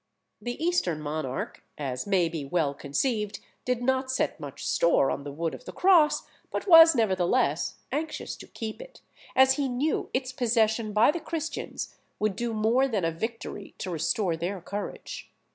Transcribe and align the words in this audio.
The 0.41 0.59
eastern 0.65 0.99
monarch, 0.99 1.63
as 1.77 2.07
may 2.07 2.27
be 2.27 2.43
well 2.43 2.73
conceived, 2.73 3.39
did 3.65 3.83
not 3.83 4.09
set 4.09 4.39
much 4.39 4.65
store 4.67 5.11
on 5.11 5.23
the 5.23 5.31
wood 5.31 5.53
of 5.53 5.65
the 5.65 5.71
cross, 5.71 6.23
but 6.49 6.65
was 6.65 6.95
nevertheless 6.95 7.75
anxious 7.91 8.35
to 8.37 8.47
keep 8.47 8.81
it, 8.81 9.01
as 9.35 9.57
he 9.57 9.69
knew 9.69 10.09
its 10.11 10.33
possession 10.33 10.91
by 10.91 11.11
the 11.11 11.19
Christians 11.19 11.93
would 12.17 12.35
do 12.35 12.51
more 12.51 12.87
than 12.87 13.05
a 13.05 13.11
victory 13.11 13.75
to 13.77 13.91
restore 13.91 14.35
their 14.35 14.59
courage. 14.59 15.29